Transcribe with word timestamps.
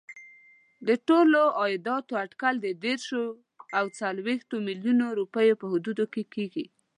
د 0.87 0.89
ټولو 1.07 1.41
عایداتو 1.59 2.13
اټکل 2.23 2.55
د 2.61 2.67
دېرشو 2.83 3.23
او 3.77 3.85
څلوېښتو 3.99 4.55
میلیونو 4.67 5.05
روپیو 5.19 5.59
په 5.61 5.67
حدودو 5.73 6.05
کې 6.13 6.23
کېږي. 6.33 6.65